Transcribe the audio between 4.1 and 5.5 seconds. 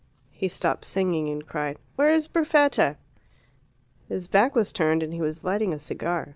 back was turned, and he was